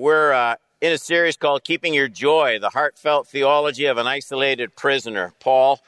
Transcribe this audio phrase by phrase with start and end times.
[0.00, 4.74] We're uh, in a series called Keeping Your Joy, the heartfelt theology of an isolated
[4.74, 5.34] prisoner.
[5.40, 5.78] Paul,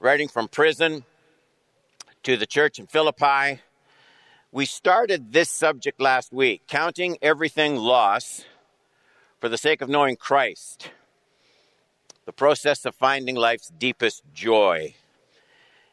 [0.00, 1.04] writing from prison
[2.24, 3.60] to the church in Philippi.
[4.50, 8.44] We started this subject last week, counting everything loss
[9.38, 10.90] for the sake of knowing Christ,
[12.24, 14.96] the process of finding life's deepest joy.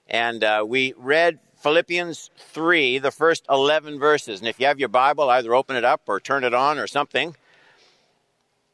[0.07, 4.39] And uh, we read Philippians 3, the first 11 verses.
[4.39, 6.88] And if you have your Bible, either open it up or turn it on or
[6.88, 7.36] something.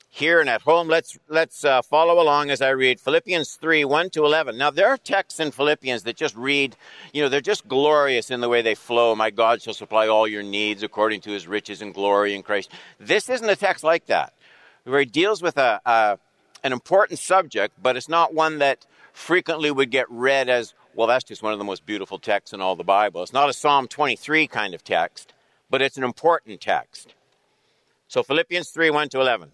[0.09, 4.09] Here and at home, let's, let's uh, follow along as I read Philippians 3, 1
[4.11, 4.57] to 11.
[4.57, 6.75] Now, there are texts in Philippians that just read,
[7.13, 9.15] you know, they're just glorious in the way they flow.
[9.15, 12.71] My God shall supply all your needs according to his riches and glory in Christ.
[12.99, 14.33] This isn't a text like that,
[14.85, 16.17] where he deals with a, a
[16.63, 21.23] an important subject, but it's not one that frequently would get read as well, that's
[21.23, 23.21] just one of the most beautiful texts in all the Bible.
[23.21, 25.31] It's not a Psalm 23 kind of text,
[25.69, 27.13] but it's an important text.
[28.07, 29.51] So, Philippians 3 1 to 11.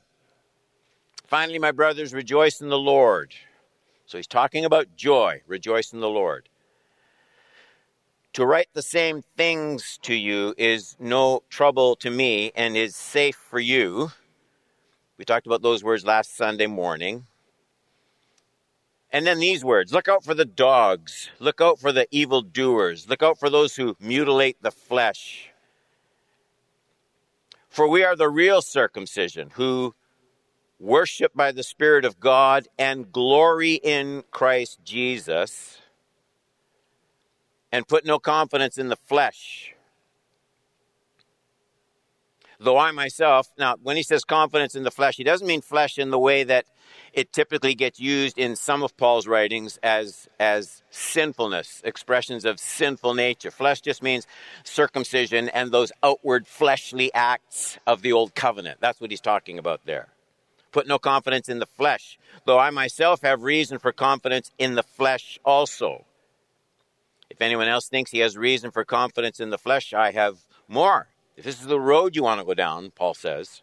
[1.34, 3.34] Finally, my brothers, rejoice in the Lord.
[4.06, 5.42] So, he's talking about joy.
[5.48, 6.48] Rejoice in the Lord.
[8.34, 13.36] To write the same things to you is no trouble to me and is safe
[13.36, 14.12] for you.
[15.18, 17.26] We talked about those words last Sunday morning.
[19.12, 23.24] And then these words look out for the dogs, look out for the evildoers, look
[23.24, 25.50] out for those who mutilate the flesh.
[27.70, 29.96] For we are the real circumcision who
[30.84, 35.80] worship by the Spirit of God and glory in Christ Jesus
[37.72, 39.74] and put no confidence in the flesh.
[42.60, 45.98] Though I myself, now, when he says confidence in the flesh, he doesn't mean flesh
[45.98, 46.66] in the way that
[47.14, 53.14] it typically gets used in some of Paul's writings as, as sinfulness, expressions of sinful
[53.14, 53.52] nature.
[53.52, 54.28] Flesh just means
[54.64, 58.80] circumcision and those outward fleshly acts of the old covenant.
[58.82, 60.13] That's what he's talking about there.
[60.74, 64.84] Put no confidence in the flesh, though I myself have reason for confidence in the
[64.84, 66.06] flesh also.
[67.30, 71.08] If anyone else thinks he has reason for confidence in the flesh, I have more.
[71.38, 73.62] If this is the road you want to go down, Paul says,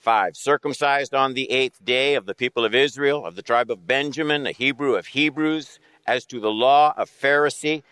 [0.00, 0.36] 5.
[0.36, 4.46] Circumcised on the eighth day of the people of Israel, of the tribe of Benjamin,
[4.46, 5.78] a Hebrew of Hebrews,
[6.08, 7.84] as to the law, of Pharisee,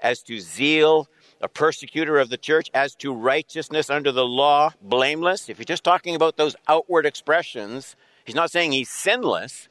[0.00, 1.08] as to zeal,
[1.44, 5.50] a persecutor of the church, as to righteousness under the law, blameless.
[5.50, 9.68] If you're just talking about those outward expressions, he's not saying he's sinless,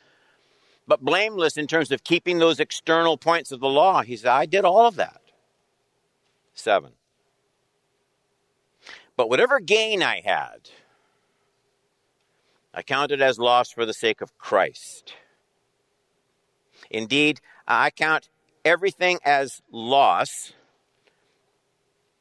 [0.87, 4.03] but blameless in terms of keeping those external points of the law.
[4.03, 5.19] He said, I did all of that.
[6.53, 6.91] 7.
[9.17, 10.69] But whatever gain I had,
[12.71, 15.15] I count it as loss for the sake of Christ.
[16.91, 18.29] Indeed, I count
[18.63, 20.53] everything as loss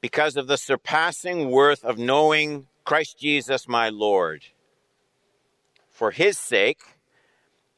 [0.03, 4.45] because of the surpassing worth of knowing Christ Jesus my Lord.
[5.91, 6.83] For his sake,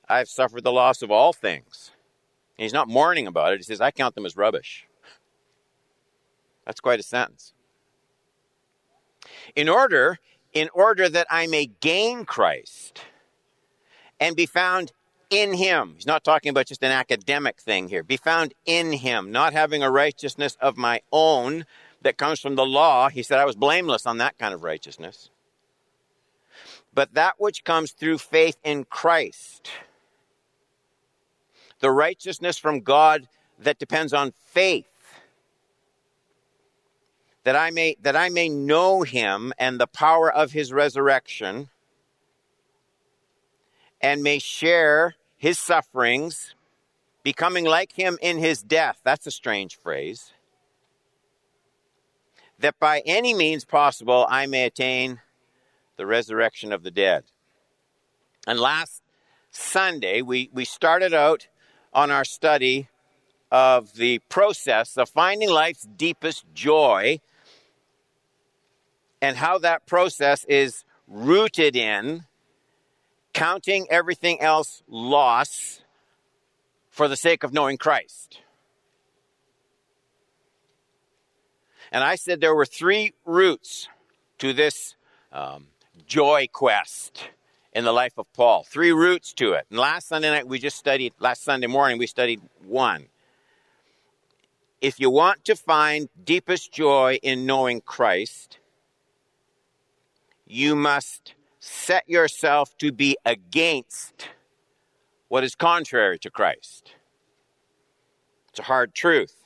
[0.09, 1.93] I've suffered the loss of all things.
[2.59, 3.59] And he's not mourning about it.
[3.59, 4.87] He says, I count them as rubbish.
[6.65, 7.53] That's quite a sentence.
[9.55, 10.19] In order
[10.55, 13.03] in order that I may gain Christ
[14.21, 14.93] and be found
[15.29, 15.95] in him.
[15.97, 18.05] He's not talking about just an academic thing here.
[18.05, 21.67] Be found in him, not having a righteousness of my own
[22.05, 23.09] that comes from the law.
[23.09, 25.31] He said I was blameless on that kind of righteousness.
[26.95, 29.71] But that which comes through faith in Christ.
[31.81, 33.27] The righteousness from God
[33.59, 34.87] that depends on faith
[37.45, 41.69] that I may that I may know him and the power of his resurrection
[44.01, 46.55] and may share his sufferings
[47.23, 50.33] becoming like him in his death that's a strange phrase
[52.59, 55.21] that by any means possible I may attain
[55.97, 57.25] the resurrection of the dead
[58.47, 59.03] and last
[59.51, 61.49] Sunday we we started out
[61.93, 62.89] on our study
[63.51, 67.21] of the process of finding life's deepest joy
[69.23, 72.25] and how that process is rooted in
[73.33, 75.83] counting everything else loss
[76.91, 78.41] for the sake of knowing Christ.
[81.95, 83.89] And I said there were three roots
[84.39, 84.97] to this
[85.33, 85.69] um,
[86.09, 87.29] joy quest
[87.73, 88.65] in the life of Paul.
[88.65, 89.67] Three roots to it.
[89.71, 93.07] And last Sunday night we just studied, last Sunday morning we studied one.
[94.81, 98.59] If you want to find deepest joy in knowing Christ,
[100.49, 104.31] you must set yourself to be against
[105.29, 106.91] what is contrary to Christ.
[108.49, 109.44] It's a hard truth.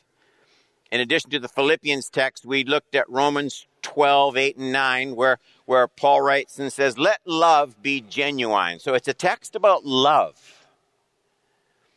[0.91, 5.39] In addition to the Philippians text, we looked at Romans 12, 8, and 9, where,
[5.67, 8.79] where Paul writes and says, Let love be genuine.
[8.79, 10.37] So it's a text about love.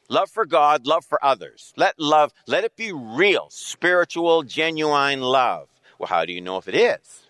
[0.10, 1.74] Love for God, love for others.
[1.78, 5.70] Let love, let it be real, spiritual, genuine love.
[5.98, 7.28] Well, how do you know if it is?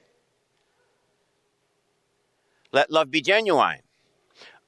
[2.71, 3.81] Let love be genuine.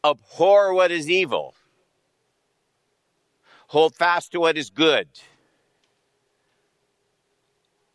[0.04, 1.56] Abhor what is evil.
[3.68, 5.08] Hold fast to what is good.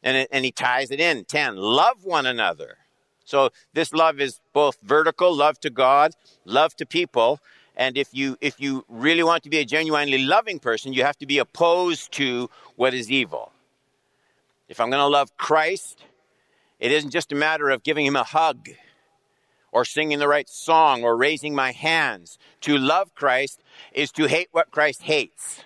[0.02, 1.24] And, it, and he ties it in.
[1.24, 1.56] 10.
[1.56, 2.78] Love one another.
[3.24, 6.12] So this love is both vertical, love to God,
[6.46, 7.40] love to people.
[7.76, 11.18] And if you, if you really want to be a genuinely loving person, you have
[11.18, 13.52] to be opposed to what is evil.
[14.68, 16.04] If I'm going to love Christ,
[16.80, 18.70] it isn't just a matter of giving him a hug
[19.72, 22.38] or singing the right song or raising my hands.
[22.62, 23.62] To love Christ
[23.92, 25.62] is to hate what Christ hates.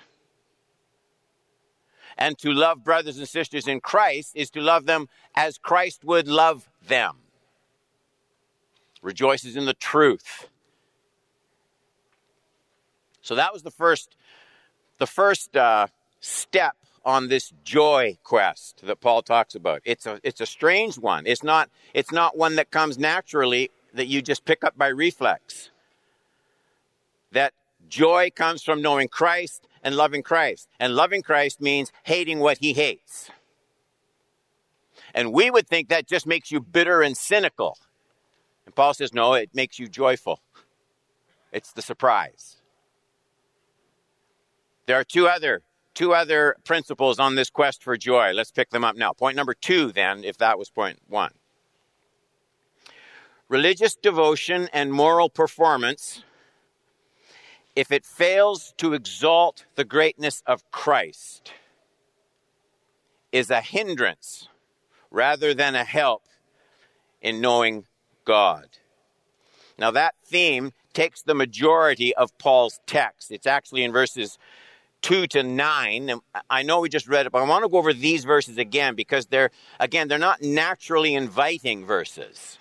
[2.18, 6.28] And to love brothers and sisters in Christ is to love them as Christ would
[6.28, 7.16] love them.
[9.02, 10.48] Rejoices in the truth.
[13.20, 14.16] So that was the first,
[14.98, 15.86] the first uh,
[16.20, 19.82] step on this joy quest that Paul talks about.
[19.84, 21.26] It's a, it's a strange one.
[21.26, 25.70] It's not, it's not one that comes naturally that you just pick up by reflex.
[27.32, 27.52] That
[27.88, 30.68] joy comes from knowing Christ and loving Christ.
[30.78, 33.30] And loving Christ means hating what he hates.
[35.14, 37.76] And we would think that just makes you bitter and cynical.
[38.64, 40.40] And Paul says, no, it makes you joyful.
[41.52, 42.56] It's the surprise.
[44.86, 45.62] There are two other
[45.94, 48.32] two other principles on this quest for joy.
[48.32, 49.12] Let's pick them up now.
[49.12, 51.32] Point number 2 then, if that was point 1.
[53.48, 56.24] Religious devotion and moral performance,
[57.74, 61.52] if it fails to exalt the greatness of Christ,
[63.32, 64.48] is a hindrance
[65.10, 66.22] rather than a help
[67.20, 67.84] in knowing
[68.24, 68.66] God.
[69.78, 73.30] Now, that theme takes the majority of Paul's text.
[73.30, 74.38] It's actually in verses
[75.00, 76.20] 2 to 9.
[76.50, 78.94] I know we just read it, but I want to go over these verses again
[78.94, 82.58] because they're, again, they're not naturally inviting verses.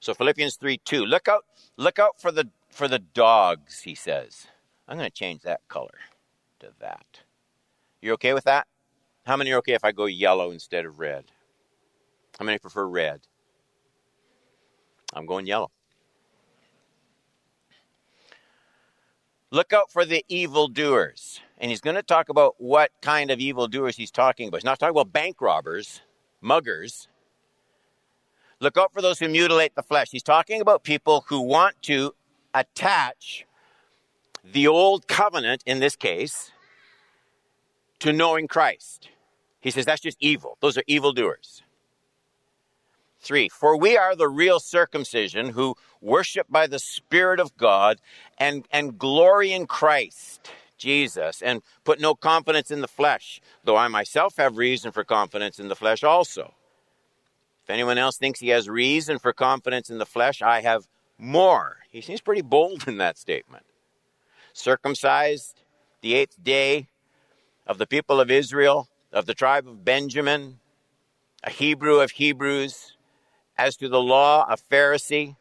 [0.00, 1.04] So Philippians 3 2.
[1.04, 1.44] Look out,
[1.76, 4.46] look out for the for the dogs, he says.
[4.88, 5.98] I'm going to change that color
[6.60, 7.20] to that.
[8.00, 8.66] You okay with that?
[9.24, 11.26] How many are okay if I go yellow instead of red?
[12.38, 13.20] How many prefer red?
[15.12, 15.70] I'm going yellow.
[19.50, 21.40] Look out for the evildoers.
[21.58, 24.56] And he's going to talk about what kind of evildoers he's talking about.
[24.56, 26.00] He's not talking about bank robbers,
[26.40, 27.06] muggers.
[28.58, 30.08] Look out for those who mutilate the flesh.
[30.10, 32.14] He's talking about people who want to
[32.54, 33.46] attach
[34.44, 36.50] the old covenant, in this case,
[38.00, 39.08] to knowing Christ.
[39.60, 40.58] He says that's just evil.
[40.60, 41.62] Those are evildoers.
[43.20, 48.00] Three, for we are the real circumcision who worship by the Spirit of God
[48.36, 53.86] and, and glory in Christ, Jesus, and put no confidence in the flesh, though I
[53.86, 56.54] myself have reason for confidence in the flesh also.
[57.62, 61.76] If anyone else thinks he has reason for confidence in the flesh, I have more.
[61.92, 63.64] He seems pretty bold in that statement.
[64.54, 65.62] Circumcised
[66.00, 66.88] the eighth day
[67.66, 70.58] of the people of Israel, of the tribe of Benjamin,
[71.44, 72.96] a Hebrew of Hebrews,
[73.58, 75.36] as to the law, a Pharisee,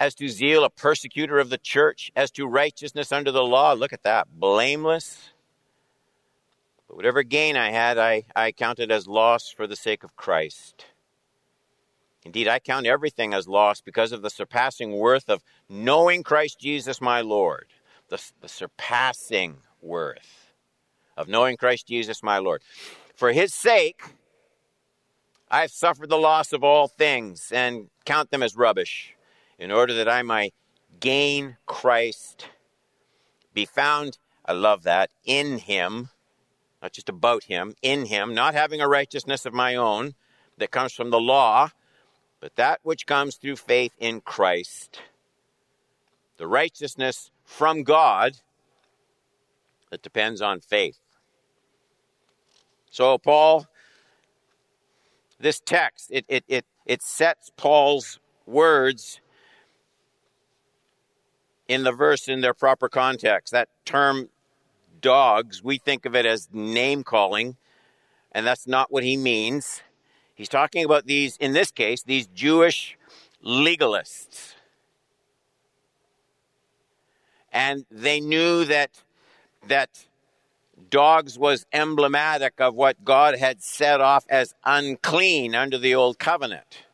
[0.00, 3.92] as to zeal, a persecutor of the church, as to righteousness under the law, look
[3.92, 5.30] at that, blameless.
[6.88, 10.86] But whatever gain I had, I, I counted as loss for the sake of Christ.
[12.24, 17.00] Indeed, I count everything as loss because of the surpassing worth of knowing Christ Jesus
[17.00, 17.66] my Lord.
[18.08, 20.52] The, the surpassing worth
[21.16, 22.62] of knowing Christ Jesus my Lord.
[23.14, 24.02] For his sake,
[25.50, 29.14] I have suffered the loss of all things and count them as rubbish,
[29.58, 30.54] in order that I might
[31.00, 32.48] gain Christ,
[33.52, 36.08] be found, I love that, in him,
[36.82, 40.14] not just about him, in him, not having a righteousness of my own
[40.58, 41.70] that comes from the law
[42.44, 45.00] but that which comes through faith in Christ,
[46.36, 48.34] the righteousness from God
[49.88, 50.98] that depends on faith.
[52.90, 53.66] So, Paul,
[55.40, 59.22] this text, it, it, it, it sets Paul's words
[61.66, 63.54] in the verse in their proper context.
[63.54, 64.28] That term
[65.00, 67.56] dogs, we think of it as name calling,
[68.32, 69.80] and that's not what he means.
[70.34, 72.98] He's talking about these, in this case, these Jewish
[73.44, 74.54] legalists.
[77.52, 78.90] And they knew that,
[79.68, 80.06] that
[80.90, 86.84] dogs was emblematic of what God had set off as unclean under the old covenant.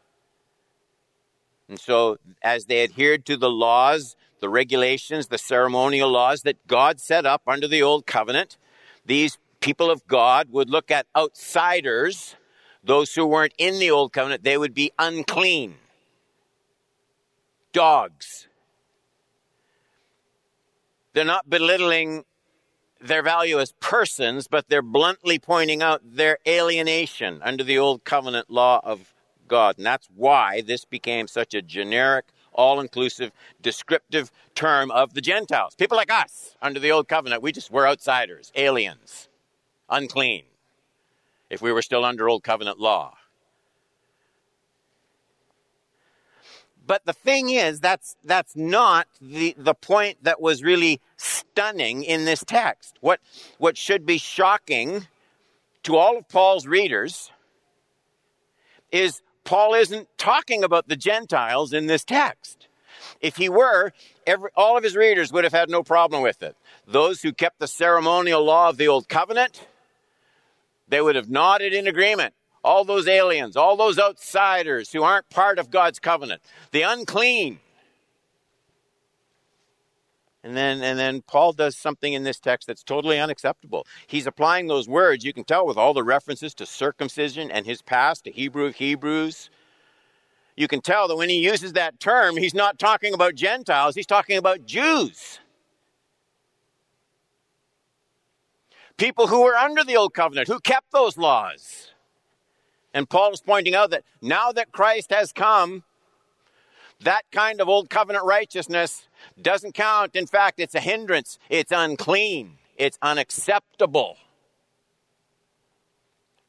[1.69, 7.01] And so, as they adhered to the laws, the regulations, the ceremonial laws that God
[7.01, 8.59] set up under the old covenant,
[9.07, 12.37] these people of God would look at outsiders,
[12.83, 15.75] those who weren't in the old covenant, they would be unclean.
[17.73, 18.49] Dogs.
[21.13, 22.25] They're not belittling
[23.01, 28.51] their value as persons, but they're bluntly pointing out their alienation under the old covenant
[28.51, 29.15] law of
[29.49, 29.77] God.
[29.79, 35.75] And that's why this became such a generic, all inclusive, descriptive term of the Gentiles.
[35.75, 39.29] People like us under the old covenant, we just were outsiders, aliens,
[39.89, 40.45] unclean,
[41.51, 43.15] if we were still under old covenant law.
[46.87, 52.25] But the thing is, that's, that's not the, the point that was really stunning in
[52.25, 52.97] this text.
[53.01, 53.21] What,
[53.59, 55.07] what should be shocking
[55.85, 57.31] to all of Paul's readers
[58.91, 62.67] is Paul isn't talking about the Gentiles in this text.
[63.21, 63.93] If he were,
[64.27, 66.57] every, all of his readers would have had no problem with it.
[66.87, 69.67] Those who kept the ceremonial law of the Old Covenant,
[70.91, 75.59] they would have nodded in agreement all those aliens, all those outsiders who aren't part
[75.59, 76.43] of God's covenant,
[76.73, 77.59] the unclean.
[80.43, 83.87] And then, and then Paul does something in this text that's totally unacceptable.
[84.07, 87.83] He's applying those words, you can tell with all the references to circumcision and his
[87.83, 89.51] past, to Hebrew of Hebrews.
[90.57, 94.07] You can tell that when he uses that term, he's not talking about Gentiles, he's
[94.07, 95.41] talking about Jews.
[99.01, 101.93] People who were under the old covenant, who kept those laws.
[102.93, 105.85] And Paul is pointing out that now that Christ has come,
[107.01, 109.09] that kind of old covenant righteousness
[109.41, 110.15] doesn't count.
[110.15, 111.39] In fact, it's a hindrance.
[111.49, 112.59] It's unclean.
[112.77, 114.19] It's unacceptable.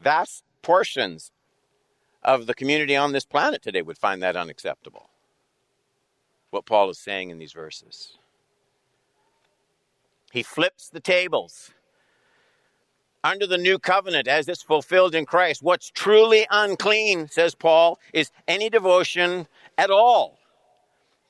[0.01, 1.31] Vast portions
[2.22, 5.10] of the community on this planet today would find that unacceptable.
[6.50, 8.17] What Paul is saying in these verses.
[10.34, 11.72] He flips the tables
[13.23, 15.61] under the new covenant as it's fulfilled in Christ.
[15.61, 19.47] What's truly unclean, says Paul, is any devotion
[19.77, 20.39] at all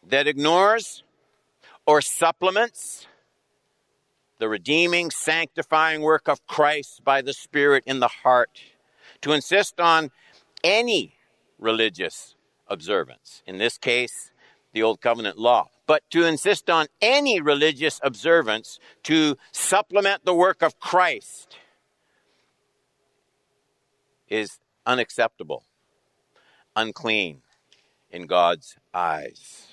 [0.08, 1.04] that ignores
[1.86, 3.08] or supplements
[4.40, 8.60] the redeeming, sanctifying work of Christ by the Spirit in the heart.
[9.22, 10.10] To insist on
[10.64, 11.14] any
[11.60, 12.36] religious
[12.68, 14.32] observance, in this case,
[14.74, 20.64] the Old Covenant law, but to insist on any religious observance to supplement the work
[20.64, 21.58] of Christ
[24.32, 25.66] is unacceptable,
[26.76, 27.42] unclean
[28.10, 29.68] in God's eyes.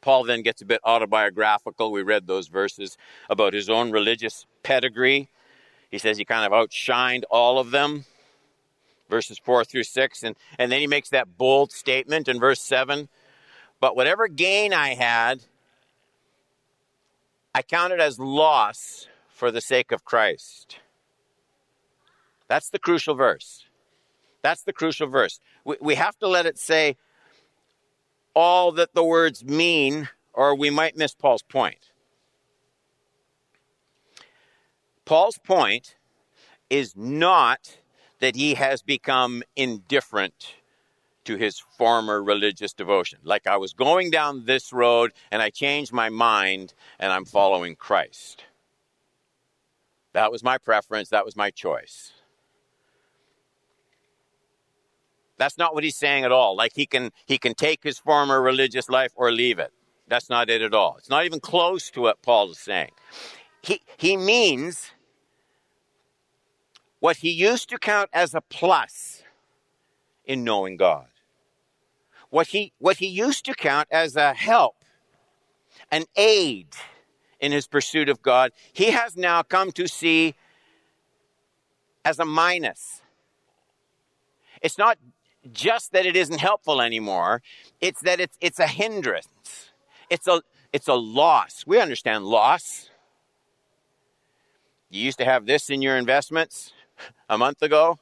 [0.00, 1.92] Paul then gets a bit autobiographical.
[1.92, 2.96] We read those verses
[3.28, 5.28] about his own religious pedigree.
[5.90, 8.06] He says he kind of outshined all of them,
[9.10, 10.22] verses 4 through 6.
[10.22, 13.10] And, and then he makes that bold statement in verse 7
[13.78, 15.42] But whatever gain I had,
[17.54, 20.78] I counted as loss for the sake of Christ.
[22.50, 23.64] That's the crucial verse.
[24.42, 25.38] That's the crucial verse.
[25.64, 26.96] We, we have to let it say
[28.34, 31.92] all that the words mean, or we might miss Paul's point.
[35.04, 35.94] Paul's point
[36.68, 37.78] is not
[38.18, 40.54] that he has become indifferent
[41.26, 43.20] to his former religious devotion.
[43.22, 47.76] Like I was going down this road and I changed my mind and I'm following
[47.76, 48.42] Christ.
[50.14, 52.10] That was my preference, that was my choice.
[55.40, 56.54] That's not what he's saying at all.
[56.54, 59.72] Like he can he can take his former religious life or leave it.
[60.06, 60.96] That's not it at all.
[60.98, 62.90] It's not even close to what Paul is saying.
[63.62, 64.90] He he means
[66.98, 69.22] what he used to count as a plus
[70.26, 71.06] in knowing God.
[72.28, 74.84] What he what he used to count as a help,
[75.90, 76.66] an aid
[77.40, 80.34] in his pursuit of God, he has now come to see
[82.04, 83.00] as a minus.
[84.60, 84.98] It's not
[85.52, 87.42] just that it isn't helpful anymore.
[87.80, 89.72] It's that it's, it's a hindrance.
[90.08, 90.42] It's a,
[90.72, 91.64] it's a loss.
[91.66, 92.90] We understand loss.
[94.90, 96.72] You used to have this in your investments
[97.28, 97.98] a month ago,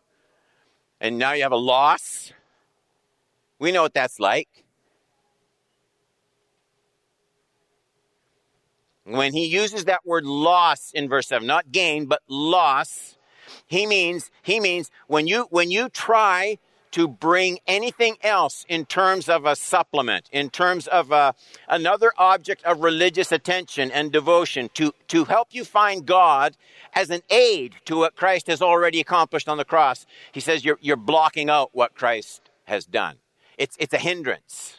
[1.00, 2.32] and now you have a loss.
[3.58, 4.48] We know what that's like.
[9.04, 13.16] When he uses that word loss in verse 7, not gain, but loss,
[13.66, 16.58] he means, he means when you, when you try
[16.92, 21.34] to bring anything else in terms of a supplement, in terms of a,
[21.68, 26.56] another object of religious attention and devotion to, to help you find God
[26.94, 30.06] as an aid to what Christ has already accomplished on the cross.
[30.32, 33.16] He says you're, you're blocking out what Christ has done.
[33.56, 34.76] it's, it's a hindrance,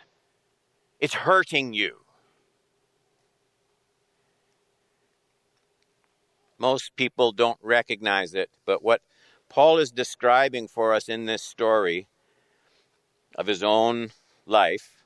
[0.99, 1.97] it's hurting you.
[6.57, 9.01] Most people don't recognize it, but what
[9.49, 12.07] Paul is describing for us in this story
[13.35, 14.11] of his own
[14.45, 15.03] life,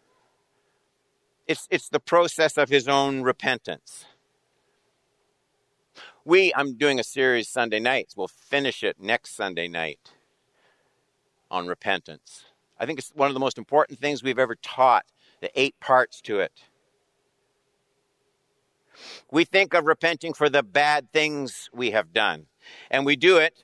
[1.47, 4.05] it's, it's the process of his own repentance.
[6.25, 8.15] We, I'm doing a series Sunday nights.
[8.15, 10.13] We'll finish it next Sunday night
[11.51, 12.45] on repentance.
[12.79, 15.05] I think it's one of the most important things we've ever taught,
[15.41, 16.63] the eight parts to it.
[19.31, 22.45] We think of repenting for the bad things we have done,
[22.89, 23.63] and we do it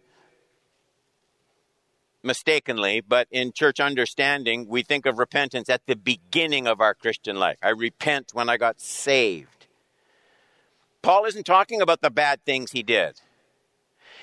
[2.23, 7.37] mistakenly, but in church understanding, we think of repentance at the beginning of our Christian
[7.37, 7.57] life.
[7.61, 9.67] I repent when I got saved.
[11.01, 13.21] Paul isn't talking about the bad things he did.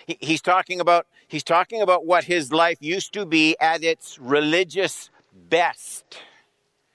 [0.06, 5.10] he's talking about he's talking about what his life used to be at its religious
[5.48, 6.22] best.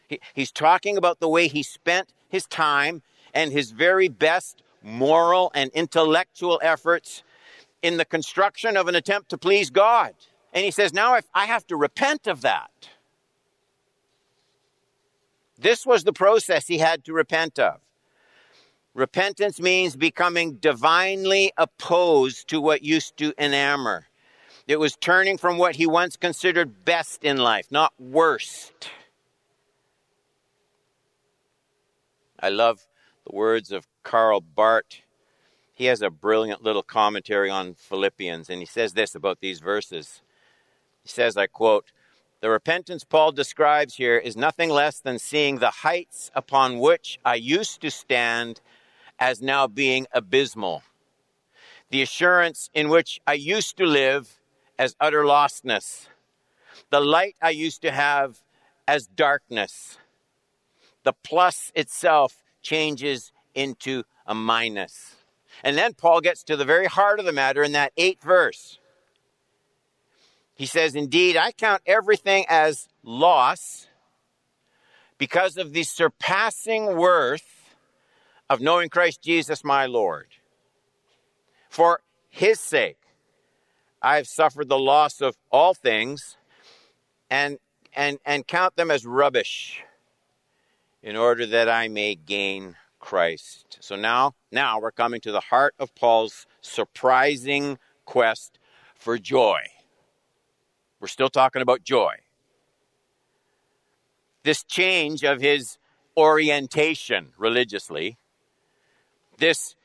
[0.08, 3.02] He, he's talking about the way he spent his time
[3.34, 7.24] and his very best moral and intellectual efforts
[7.82, 10.14] in the construction of an attempt to please God.
[10.54, 12.72] And he says, now I have to repent of that.
[15.58, 17.80] This was the process he had to repent of.
[18.94, 24.04] Repentance means becoming divinely opposed to what used to enamor.
[24.68, 28.90] It was turning from what he once considered best in life, not worst.
[32.40, 32.86] I love
[33.26, 35.02] the words of Karl Barth.
[35.74, 40.22] He has a brilliant little commentary on Philippians, and he says this about these verses.
[41.04, 41.92] He says, I quote,
[42.42, 47.36] The repentance Paul describes here is nothing less than seeing the heights upon which I
[47.36, 48.62] used to stand
[49.20, 50.84] as now being abysmal,
[51.90, 54.40] the assurance in which I used to live
[54.80, 56.08] as utter lostness,
[56.90, 58.42] the light I used to have
[58.88, 60.00] as darkness,
[61.04, 65.16] the plus itself changes into a minus.
[65.64, 68.80] And then Paul gets to the very heart of the matter in that eighth verse.
[70.62, 73.88] He says, Indeed, I count everything as loss
[75.18, 77.74] because of the surpassing worth
[78.48, 80.28] of knowing Christ Jesus my Lord.
[81.68, 83.00] For his sake,
[84.04, 86.38] I have suffered the loss of all things
[87.32, 87.58] and,
[87.96, 89.82] and, and count them as rubbish
[91.02, 93.80] in order that I may gain Christ.
[93.80, 98.60] So now, now we're coming to the heart of Paul's surprising quest
[98.94, 99.62] for joy.
[101.02, 102.14] We're still talking about joy.
[104.44, 105.78] This change of his
[106.16, 108.18] orientation religiously,
[109.38, 109.76] this,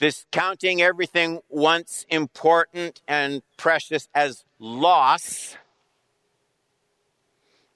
[0.00, 5.56] this counting everything once important and precious as loss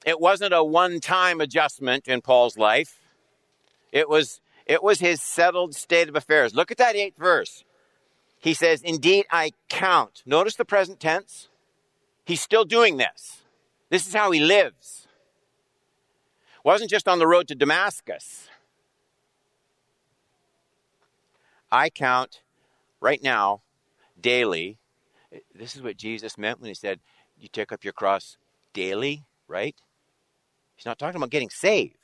[0.04, 3.00] it wasn't a one time adjustment in Paul's life.
[3.90, 6.54] It was, it was his settled state of affairs.
[6.54, 7.64] Look at that eighth verse.
[8.38, 10.22] He says, Indeed, I count.
[10.26, 11.48] Notice the present tense.
[12.24, 13.42] He's still doing this.
[13.90, 15.06] This is how he lives.
[16.64, 18.48] Wasn't just on the road to Damascus.
[21.70, 22.40] I count
[23.00, 23.62] right now,
[24.18, 24.78] daily.
[25.54, 27.00] This is what Jesus meant when he said,
[27.38, 28.38] You take up your cross
[28.72, 29.76] daily, right?
[30.76, 31.96] He's not talking about getting saved.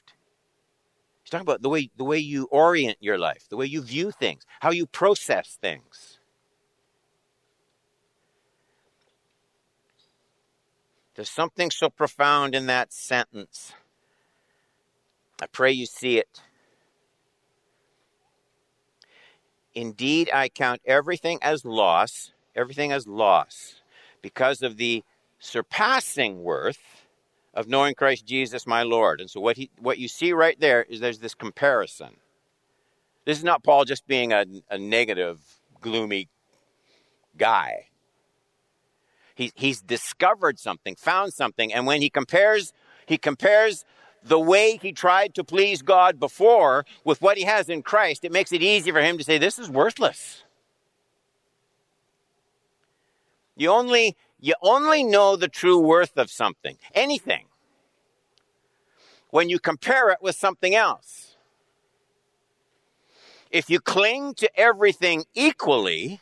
[1.22, 4.10] He's talking about the way, the way you orient your life, the way you view
[4.10, 6.09] things, how you process things.
[11.20, 13.74] There's something so profound in that sentence.
[15.42, 16.40] I pray you see it.
[19.74, 23.82] Indeed, I count everything as loss, everything as loss,
[24.22, 25.04] because of the
[25.38, 26.80] surpassing worth
[27.52, 29.20] of knowing Christ Jesus my Lord.
[29.20, 32.16] And so what he what you see right there is there's this comparison.
[33.26, 35.38] This is not Paul just being a, a negative,
[35.82, 36.30] gloomy
[37.36, 37.89] guy.
[39.40, 42.74] He, he's discovered something, found something, and when he compares,
[43.06, 43.86] he compares
[44.22, 48.32] the way he tried to please God before with what he has in Christ, it
[48.32, 50.44] makes it easy for him to say, This is worthless.
[53.56, 57.46] You only you only know the true worth of something, anything,
[59.30, 61.38] when you compare it with something else.
[63.50, 66.20] If you cling to everything equally,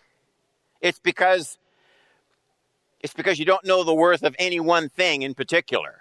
[0.81, 1.59] it's because
[3.01, 5.97] it's because you don't know the worth of any one thing in particular.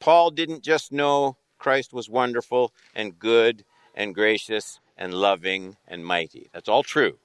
[0.00, 3.64] Paul didn't just know Christ was wonderful and good
[3.94, 6.48] and gracious and loving and mighty.
[6.52, 7.18] That's all true.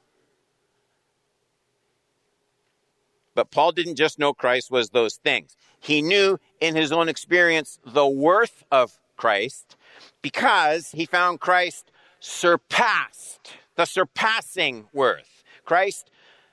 [3.36, 5.56] But Paul didn't just know Christ was those things.
[5.80, 9.76] He knew in his own experience the worth of Christ
[10.22, 15.42] because he found Christ surpassed, the surpassing worth.
[15.64, 16.12] Christ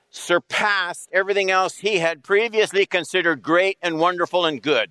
[0.09, 4.89] surpassed everything else he had previously considered great and wonderful and good.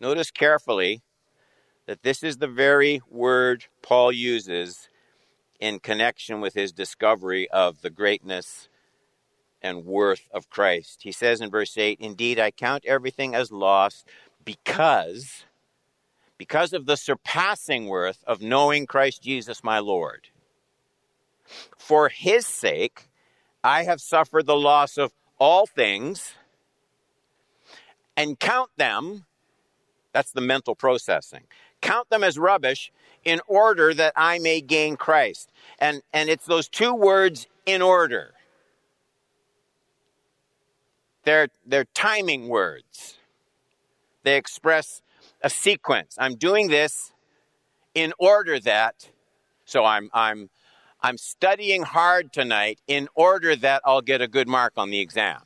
[0.00, 1.02] Notice carefully
[1.84, 4.88] that this is the very word Paul uses
[5.60, 8.70] in connection with his discovery of the greatness
[9.60, 11.00] and worth of Christ.
[11.02, 14.08] He says in verse 8, Indeed, I count everything as lost
[14.42, 15.44] because,
[16.38, 20.28] because of the surpassing worth of knowing Christ Jesus my Lord.
[21.76, 23.08] For his sake,
[23.62, 26.34] I have suffered the loss of all things
[28.16, 29.26] and count them,
[30.12, 31.44] that's the mental processing,
[31.80, 32.92] count them as rubbish
[33.24, 35.50] in order that I may gain Christ.
[35.78, 38.32] And, and it's those two words, in order.
[41.24, 43.18] They're, they're timing words.
[44.22, 45.02] They express
[45.42, 46.16] a sequence.
[46.18, 47.12] I'm doing this
[47.94, 49.10] in order that,
[49.64, 50.50] so I'm, I'm,
[51.00, 55.42] I'm studying hard tonight in order that I'll get a good mark on the exam.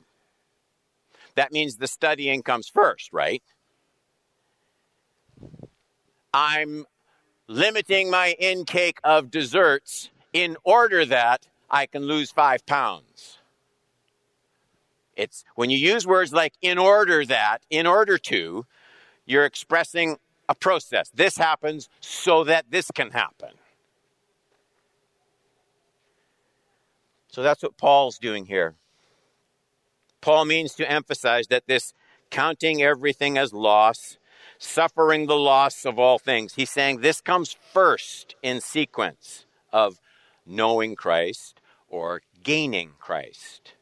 [1.35, 3.42] That means the studying comes first, right?
[6.33, 6.87] I'm
[7.48, 13.38] limiting my intake of desserts in order that I can lose five pounds.
[15.16, 18.64] It's when you use words like in order that, in order to,
[19.26, 21.11] you're expressing a process.
[21.14, 23.50] This happens so that this can happen.
[27.28, 28.74] So that's what Paul's doing here.
[30.20, 31.94] Paul means to emphasize that this
[32.30, 34.18] counting everything as loss
[34.58, 36.54] suffering the loss of all things.
[36.54, 39.98] He's saying this comes first in sequence of
[40.46, 43.74] knowing Christ or gaining Christ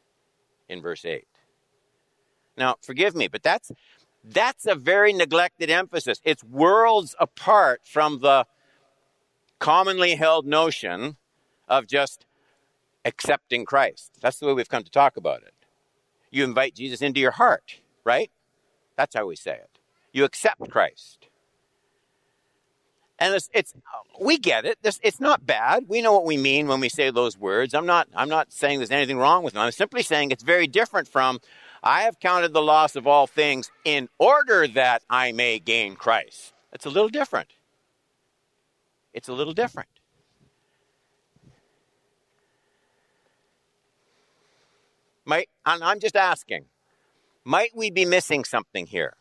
[0.67, 1.27] in verse 8.
[2.57, 3.71] Now, forgive me, but that's
[4.23, 6.19] that's a very neglected emphasis.
[6.23, 8.45] It's worlds apart from the
[9.59, 11.17] commonly held notion
[11.67, 12.25] of just
[13.05, 14.17] accepting Christ.
[14.21, 15.53] That's the way we've come to talk about it.
[16.29, 18.31] You invite Jesus into your heart, right?
[18.95, 19.79] That's how we say it.
[20.13, 21.27] You accept Christ.
[23.19, 23.73] And it's, it's
[24.19, 24.79] we get it.
[24.83, 25.85] It's not bad.
[25.87, 27.75] We know what we mean when we say those words.
[27.75, 29.61] I'm not, I'm not saying there's anything wrong with them.
[29.61, 31.39] I'm simply saying it's very different from,
[31.83, 36.53] I have counted the loss of all things in order that I may gain Christ.
[36.71, 37.53] It's a little different.
[39.13, 39.89] It's a little different.
[45.25, 46.65] Might, I'm just asking,
[47.43, 49.15] might we be missing something here?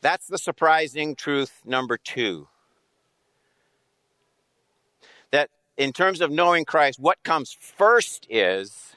[0.00, 2.48] That's the surprising truth number two.
[5.30, 8.94] That in terms of knowing Christ, what comes first is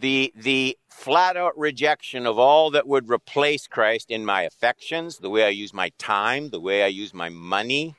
[0.00, 5.30] the, the flat out rejection of all that would replace Christ in my affections, the
[5.30, 7.94] way I use my time, the way I use my money,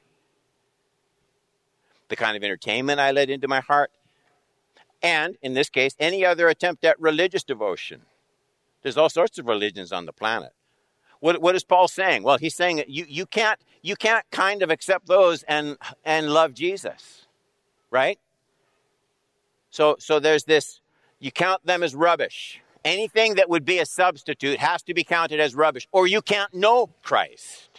[2.10, 3.92] the kind of entertainment I let into my heart,
[5.02, 8.02] and in this case, any other attempt at religious devotion.
[8.82, 10.54] There's all sorts of religions on the planet.
[11.20, 12.24] What, what is Paul saying?
[12.24, 16.32] Well, he's saying that you, you, can't, you can't kind of accept those and, and
[16.32, 17.28] love Jesus,
[17.92, 18.20] right?
[19.70, 20.81] So, so there's this,
[21.22, 22.62] you count them as rubbish.
[22.84, 26.54] Anything that would be a substitute has to be counted as rubbish, or you can't
[26.54, 27.70] know Christ.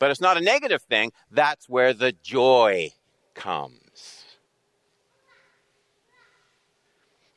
[0.00, 1.12] But it's not a negative thing.
[1.30, 2.90] That's where the joy
[3.34, 4.24] comes.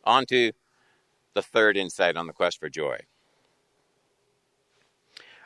[0.04, 0.52] On to
[1.36, 3.00] the third insight on the quest for joy.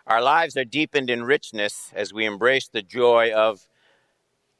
[0.05, 3.67] Our lives are deepened in richness as we embrace the joy of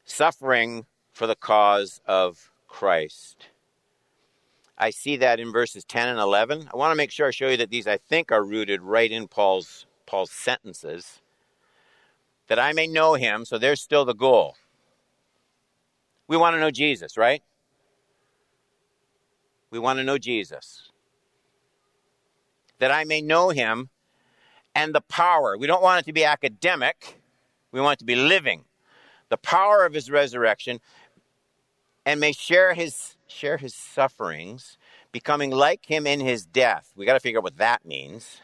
[0.04, 3.48] suffering for the cause of Christ.
[4.78, 6.70] I see that in verses 10 and 11.
[6.72, 9.12] I want to make sure I show you that these, I think, are rooted right
[9.12, 11.22] in Paul's, Paul's sentences.
[12.48, 14.56] That I may know him, so there's still the goal.
[16.28, 17.42] We want to know Jesus, right?
[19.72, 20.92] We want to know Jesus.
[22.80, 23.90] That I may know him
[24.76, 25.58] and the power.
[25.58, 27.20] We don't want it to be academic,
[27.72, 28.66] we want it to be living.
[29.30, 30.80] The power of his resurrection
[32.08, 34.78] and may share his share his sufferings,
[35.12, 36.94] becoming like him in his death.
[36.96, 38.38] We got to figure out what that means.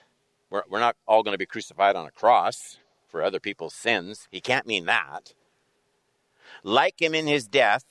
[0.50, 4.28] We're, we're not all going to be crucified on a cross for other people's sins.
[4.30, 5.34] He can't mean that.
[6.62, 7.86] Like him in his death,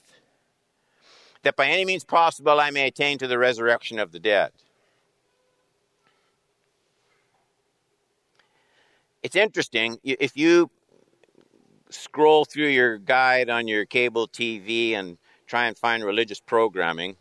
[1.42, 4.52] that by any means possible I may attain to the resurrection of the dead.
[9.22, 10.68] it's interesting if you
[11.90, 15.16] scroll through your guide on your cable TV and
[15.52, 17.14] try and find religious programming,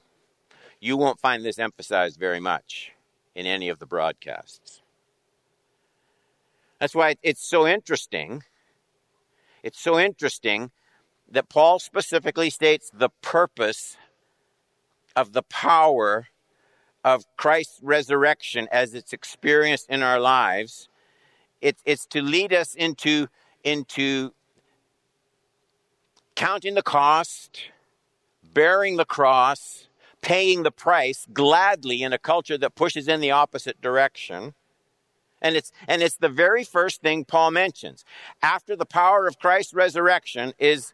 [0.79, 2.93] you won't find this emphasized very much
[3.35, 4.81] in any of the broadcasts.
[6.79, 8.43] That's why it's so interesting.
[9.63, 10.71] It's so interesting
[11.29, 13.97] that Paul specifically states the purpose
[15.13, 16.27] of the power
[17.03, 20.87] of Christ's resurrection as it's experienced in our lives.
[21.59, 23.27] It's, it's to lead us into,
[23.65, 24.33] into
[26.35, 27.70] counting the cost,
[28.53, 29.87] bearing the cross,
[30.21, 34.53] paying the price gladly in a culture that pushes in the opposite direction.
[35.41, 38.05] And it's, and it's the very first thing Paul mentions.
[38.41, 40.93] After the power of Christ's resurrection is,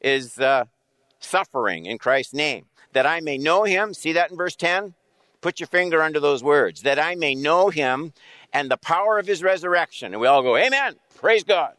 [0.00, 0.66] is uh,
[1.18, 2.66] suffering in Christ's name.
[2.92, 3.94] That I may know him.
[3.94, 4.94] See that in verse 10?
[5.40, 6.82] Put your finger under those words.
[6.82, 8.12] That I may know him
[8.52, 10.12] and the power of his resurrection.
[10.12, 10.96] And we all go, Amen.
[11.16, 11.74] Praise God.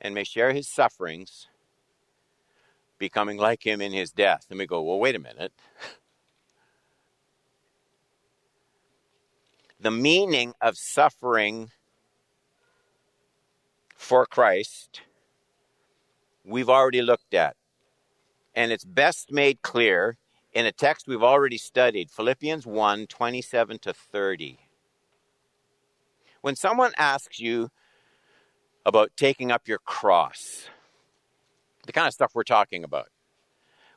[0.00, 1.48] And may share his sufferings
[3.02, 4.46] becoming like him in his death.
[4.48, 5.52] And we go, well, wait a minute.
[9.80, 11.72] the meaning of suffering
[13.96, 15.00] for Christ,
[16.44, 17.56] we've already looked at.
[18.54, 20.16] And it's best made clear
[20.52, 24.60] in a text we've already studied Philippians 1 27 to 30.
[26.40, 27.70] When someone asks you
[28.86, 30.68] about taking up your cross,
[31.86, 33.08] the kind of stuff we're talking about.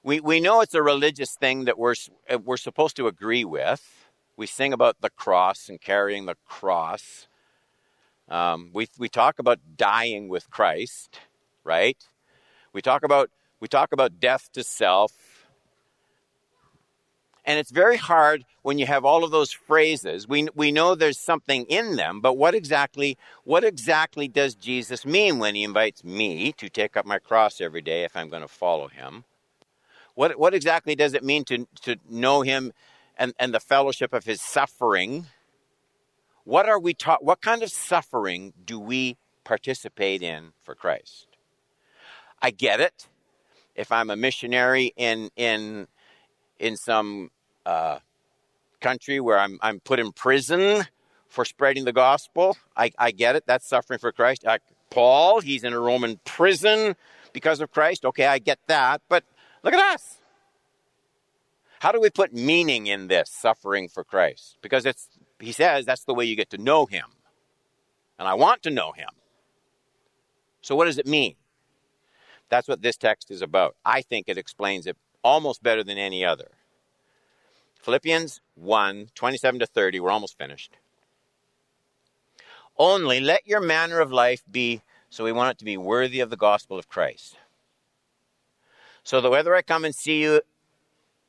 [0.04, 1.96] We, we know it's a religious thing that we're,
[2.44, 3.84] we're supposed to agree with.
[4.38, 7.28] We sing about the cross and carrying the cross.
[8.30, 11.20] Um, we, we talk about dying with Christ,
[11.64, 11.98] right?
[12.74, 15.12] We talk about, we talk about death to self.
[17.46, 20.28] And it's very hard when you have all of those phrases.
[20.28, 25.38] We, we know there's something in them, but what exactly, what exactly does Jesus mean
[25.38, 28.48] when he invites me to take up my cross every day if I'm going to
[28.48, 29.26] follow him?
[30.16, 32.74] What, what exactly does it mean to, to know him
[33.16, 35.28] and, and the fellowship of his suffering?
[36.46, 37.24] What are we taught?
[37.24, 41.28] What kind of suffering do we participate in for Christ?
[42.42, 43.08] I get it.
[43.76, 45.88] If I'm a missionary in in
[46.60, 47.30] in some
[47.66, 48.00] uh,
[48.82, 50.86] country where I'm, I'm put in prison
[51.28, 52.58] for spreading the gospel.
[52.78, 53.46] I, I get it.
[53.46, 54.46] That's suffering for Christ.
[54.46, 56.96] Uh, Paul, he's in a Roman prison
[57.34, 58.06] because of Christ.
[58.06, 59.02] Okay, I get that.
[59.10, 59.24] But
[59.64, 60.20] look at us.
[61.80, 64.58] How do we put meaning in this suffering for Christ?
[64.62, 67.06] Because it's, he says that's the way you get to know him.
[68.18, 69.10] And I want to know him.
[70.62, 71.36] So what does it mean?
[72.50, 73.76] That's what this text is about.
[73.84, 76.52] I think it explains it almost better than any other.
[77.86, 80.76] Philippians 1 27 to 30, we're almost finished.
[82.80, 86.32] Only let your manner of life be, so we want it to be worthy of
[86.32, 87.38] the gospel of Christ.
[89.04, 90.42] So that whether I come and see you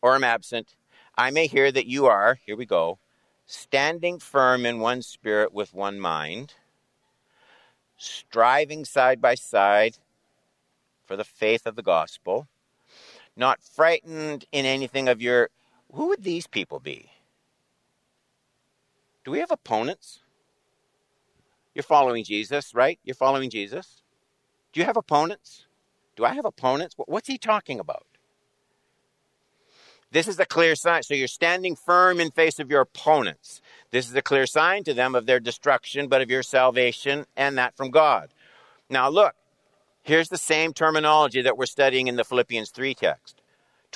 [0.01, 0.77] or am absent,
[1.14, 3.01] I may hear that you are, here we go,
[3.45, 6.55] standing firm in one spirit with one mind,
[7.99, 9.99] striving side by side
[11.05, 12.49] for the faith of the gospel,
[13.37, 15.51] not frightened in anything of your
[15.97, 17.11] who would these people be?
[19.25, 20.21] Do we have opponents?
[21.75, 22.99] You're following Jesus, right?
[23.03, 24.03] You're following Jesus.
[24.75, 25.65] Do you have opponents?
[26.15, 26.95] Do I have opponents?
[26.99, 28.07] What's he talking about?
[30.13, 31.03] This is a clear sign.
[31.03, 33.63] So you're standing firm in face of your opponents.
[33.91, 37.57] This is a clear sign to them of their destruction, but of your salvation, and
[37.57, 38.29] that from God.
[38.91, 39.35] Now, look,
[40.03, 43.36] here's the same terminology that we're studying in the Philippians 3 text.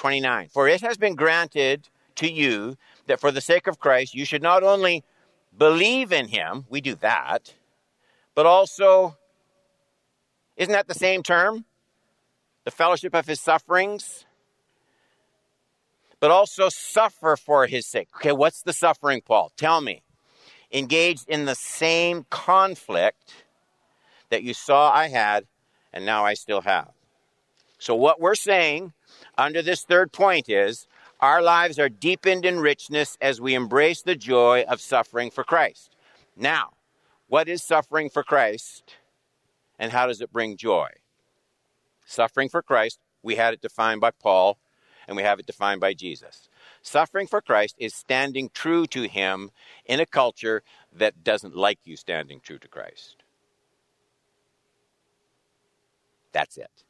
[0.00, 0.48] 29.
[0.48, 4.40] For it has been granted to you that for the sake of Christ, you should
[4.42, 5.04] not only
[5.58, 7.54] believe in him, we do that,
[8.34, 9.18] but also,
[10.56, 11.66] isn't that the same term?
[12.64, 14.24] The fellowship of his sufferings?
[16.18, 18.08] But also suffer for his sake.
[18.16, 19.52] Okay, what's the suffering, Paul?
[19.58, 20.02] Tell me.
[20.72, 23.34] Engaged in the same conflict
[24.30, 25.46] that you saw I had
[25.92, 26.92] and now I still have.
[27.80, 28.92] So, what we're saying
[29.38, 30.86] under this third point is
[31.18, 35.96] our lives are deepened in richness as we embrace the joy of suffering for Christ.
[36.36, 36.74] Now,
[37.26, 38.96] what is suffering for Christ
[39.78, 40.88] and how does it bring joy?
[42.04, 44.58] Suffering for Christ, we had it defined by Paul
[45.08, 46.50] and we have it defined by Jesus.
[46.82, 49.52] Suffering for Christ is standing true to Him
[49.86, 50.62] in a culture
[50.92, 53.22] that doesn't like you standing true to Christ.
[56.32, 56.84] That's it.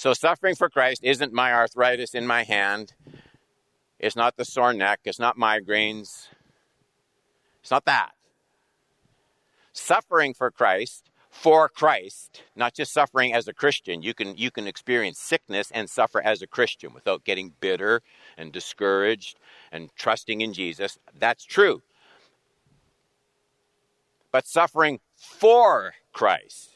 [0.00, 2.94] So, suffering for Christ isn't my arthritis in my hand.
[3.98, 5.00] It's not the sore neck.
[5.04, 6.28] It's not migraines.
[7.60, 8.12] It's not that.
[9.74, 14.00] suffering for Christ, for Christ, not just suffering as a Christian.
[14.00, 18.00] You can you can experience sickness and suffer as a Christian without getting bitter
[18.38, 19.38] and discouraged
[19.70, 20.98] and trusting in Jesus.
[21.14, 21.82] That's true.
[24.32, 26.69] But suffering for Christ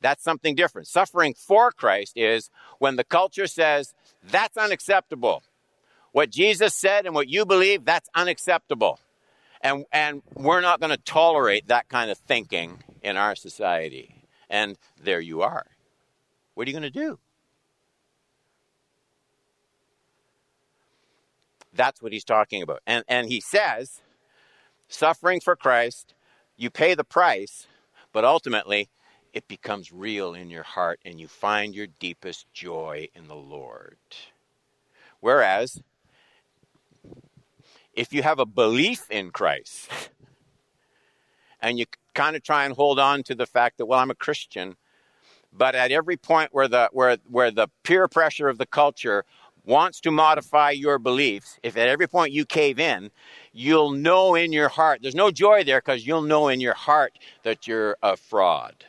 [0.00, 0.88] that's something different.
[0.88, 5.42] Suffering for Christ is when the culture says, that's unacceptable.
[6.12, 8.98] What Jesus said and what you believe, that's unacceptable.
[9.60, 14.14] And, and we're not going to tolerate that kind of thinking in our society.
[14.48, 15.66] And there you are.
[16.54, 17.18] What are you going to do?
[21.72, 22.80] That's what he's talking about.
[22.86, 24.00] And, and he says,
[24.88, 26.14] suffering for Christ,
[26.56, 27.66] you pay the price,
[28.12, 28.88] but ultimately,
[29.32, 33.98] it becomes real in your heart and you find your deepest joy in the Lord.
[35.20, 35.82] Whereas,
[37.92, 39.90] if you have a belief in Christ
[41.60, 44.14] and you kind of try and hold on to the fact that, well, I'm a
[44.14, 44.76] Christian,
[45.52, 49.24] but at every point where the, where, where the peer pressure of the culture
[49.64, 53.10] wants to modify your beliefs, if at every point you cave in,
[53.52, 57.18] you'll know in your heart, there's no joy there because you'll know in your heart
[57.42, 58.86] that you're a fraud.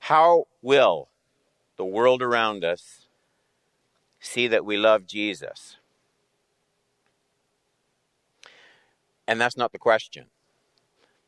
[0.00, 1.08] How will
[1.76, 3.06] the world around us
[4.18, 5.76] see that we love Jesus?
[9.28, 10.26] And that's not the question.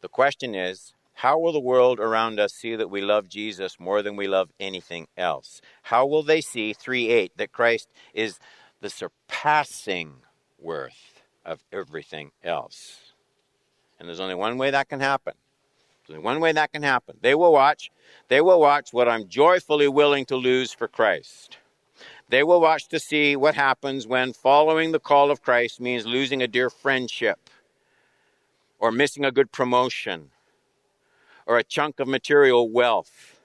[0.00, 4.02] The question is how will the world around us see that we love Jesus more
[4.02, 5.60] than we love anything else?
[5.82, 8.40] How will they see 3 8 that Christ is
[8.80, 10.14] the surpassing
[10.58, 13.12] worth of everything else?
[14.00, 15.34] And there's only one way that can happen
[16.08, 17.16] one way that can happen.
[17.20, 17.90] They will watch.
[18.28, 21.58] They will watch what I'm joyfully willing to lose for Christ.
[22.28, 26.42] They will watch to see what happens when following the call of Christ means losing
[26.42, 27.38] a dear friendship
[28.78, 30.30] or missing a good promotion
[31.46, 33.38] or a chunk of material wealth.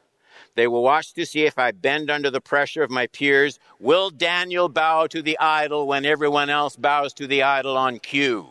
[0.55, 3.59] They will watch to see if I bend under the pressure of my peers.
[3.79, 8.49] Will Daniel bow to the idol when everyone else bows to the idol on cue?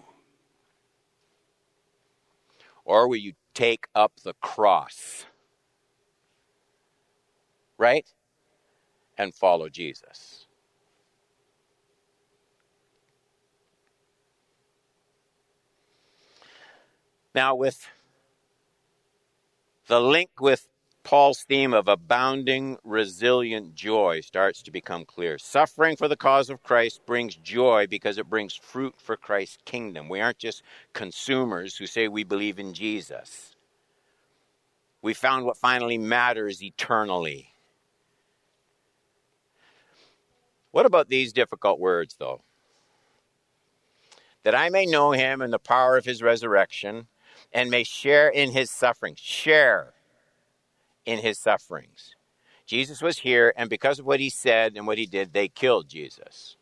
[2.84, 5.24] Or will you take up the cross.
[7.78, 8.06] Right?
[9.16, 10.46] And follow Jesus.
[17.34, 17.88] Now, with
[19.88, 20.68] the link with
[21.06, 25.38] Paul's theme of abounding, resilient joy starts to become clear.
[25.38, 30.08] Suffering for the cause of Christ brings joy because it brings fruit for Christ's kingdom.
[30.08, 30.64] We aren't just
[30.94, 33.54] consumers who say we believe in Jesus.
[35.00, 37.50] We found what finally matters eternally.
[40.72, 42.42] What about these difficult words, though?
[44.42, 47.06] That I may know him and the power of his resurrection
[47.52, 49.20] and may share in his sufferings.
[49.20, 49.92] Share
[51.06, 52.14] in his sufferings.
[52.66, 55.88] Jesus was here, and because of what he said and what he did, they killed
[55.88, 56.56] Jesus.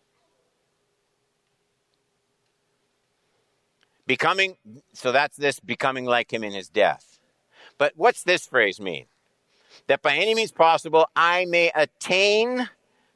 [4.07, 4.57] Becoming,
[4.93, 7.19] so that's this becoming like him in his death.
[7.79, 9.07] But what's this phrase mean?
[9.87, 12.69] That by any means possible I may attain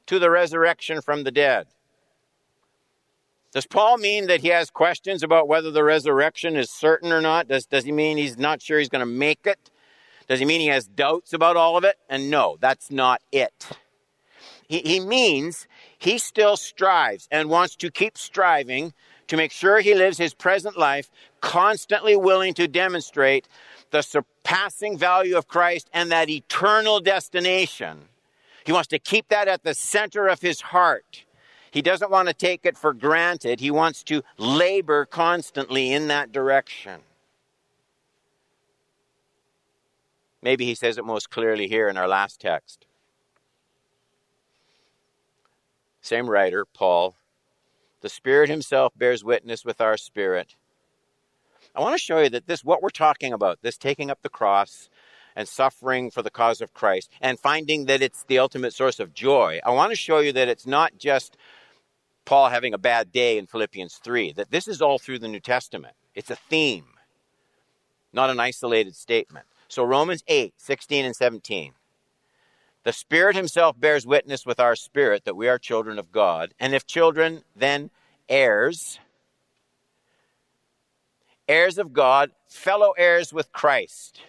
[0.06, 1.66] to the resurrection from the dead.
[3.52, 7.48] Does Paul mean that he has questions about whether the resurrection is certain or not?
[7.48, 9.70] Does, does he mean he's not sure he's going to make it?
[10.28, 11.96] Does he mean he has doubts about all of it?
[12.08, 13.68] And no, that's not it.
[14.68, 15.66] He, he means
[15.98, 18.92] he still strives and wants to keep striving
[19.28, 21.10] to make sure he lives his present life
[21.40, 23.48] constantly willing to demonstrate
[23.90, 28.00] the surpassing value of Christ and that eternal destination.
[28.64, 31.24] He wants to keep that at the center of his heart.
[31.70, 33.60] He doesn't want to take it for granted.
[33.60, 37.00] He wants to labor constantly in that direction.
[40.42, 42.86] Maybe he says it most clearly here in our last text.
[46.00, 47.16] Same writer, Paul.
[48.00, 50.54] The Spirit Himself bears witness with our spirit.
[51.74, 54.28] I want to show you that this, what we're talking about, this taking up the
[54.28, 54.88] cross
[55.36, 59.14] and suffering for the cause of Christ and finding that it's the ultimate source of
[59.14, 61.36] joy, I want to show you that it's not just
[62.24, 65.40] Paul having a bad day in Philippians 3, that this is all through the New
[65.40, 65.94] Testament.
[66.14, 66.86] It's a theme,
[68.12, 69.46] not an isolated statement.
[69.68, 71.72] So Romans 8, 16 and 17.
[72.84, 76.54] The Spirit Himself bears witness with our spirit that we are children of God.
[76.58, 77.90] And if children, then
[78.28, 78.98] heirs,
[81.46, 84.22] heirs of God, fellow heirs with Christ,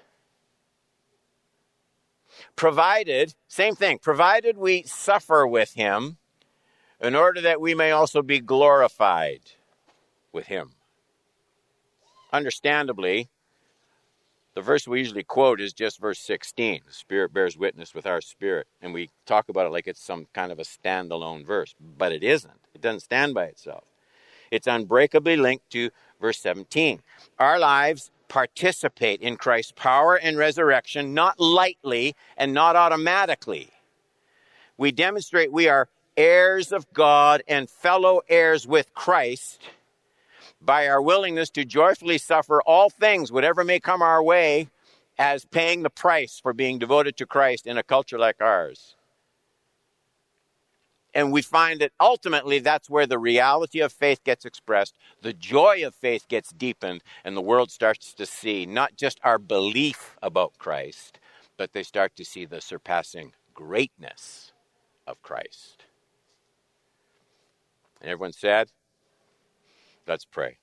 [2.58, 6.18] provided, same thing, provided we suffer with him
[7.00, 9.42] in order that we may also be glorified
[10.34, 10.72] with him.
[12.34, 13.30] Understandably,
[14.56, 16.82] the verse we usually quote is just verse 16.
[16.86, 18.68] The Spirit bears witness with our spirit.
[18.82, 22.24] And we talk about it like it's some kind of a standalone verse, but it
[22.24, 22.60] isn't.
[22.74, 23.84] It doesn't stand by itself.
[24.52, 27.02] It's unbreakably linked to verse 17.
[27.38, 33.70] Our lives participate in Christ's power and resurrection, not lightly and not automatically.
[34.78, 39.62] We demonstrate we are heirs of God and fellow heirs with Christ
[40.62, 44.70] by our willingness to joyfully suffer all things, whatever may come our way,
[45.18, 48.96] as paying the price for being devoted to Christ in a culture like ours.
[51.14, 55.86] And we find that ultimately that's where the reality of faith gets expressed, the joy
[55.86, 60.58] of faith gets deepened, and the world starts to see not just our belief about
[60.60, 61.20] Christ,
[61.58, 64.54] but they start to see the surpassing greatness
[65.08, 65.84] of Christ.
[68.02, 68.70] And everyone said,
[70.10, 70.58] Let's pray.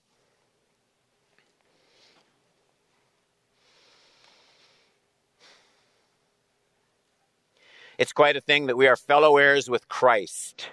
[7.96, 10.68] It's quite a thing that we are fellow heirs with Christ,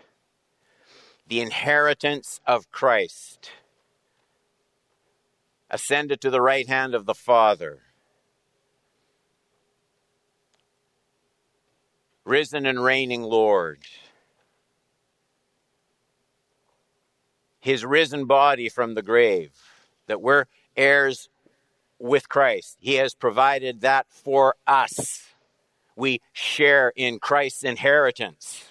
[1.27, 3.51] the inheritance of Christ,
[5.69, 7.83] ascended to the right hand of the Father,
[12.25, 13.85] risen and reigning Lord.
[17.63, 19.49] His risen body from the grave,
[20.07, 21.29] that we're heirs
[21.97, 22.75] with Christ.
[22.81, 25.23] He has provided that for us.
[25.95, 28.65] We share in Christ's inheritance.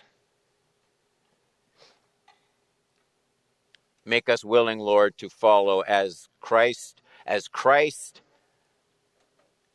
[4.05, 8.21] Make us willing, Lord, to follow as Christ, as Christ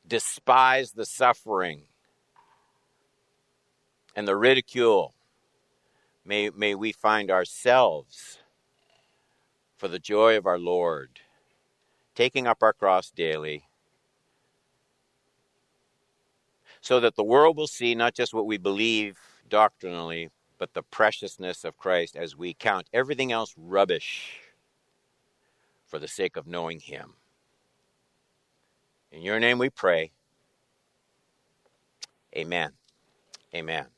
[0.08, 1.82] despised the suffering
[4.16, 5.16] and the ridicule.
[6.24, 8.38] May, may we find ourselves
[9.78, 11.20] for the joy of our Lord,
[12.16, 13.66] taking up our cross daily,
[16.82, 19.18] so that the world will see not just what we believe
[19.50, 24.40] doctrinally, but the preciousness of Christ as we count everything else rubbish
[25.86, 27.14] for the sake of knowing Him.
[29.12, 30.12] In your name we pray.
[32.36, 32.72] Amen.
[33.54, 33.97] Amen.